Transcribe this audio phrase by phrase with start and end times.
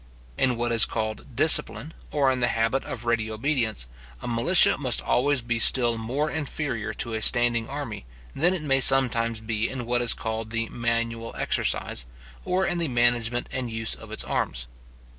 [0.35, 3.87] In what is called discipline, or in the habit of ready obedience,
[4.19, 8.79] a militia must always be still more inferior to a standing army, than it may
[8.79, 12.07] sometimes be in what is called the manual exercise,
[12.45, 14.65] or in the management and use of its arms.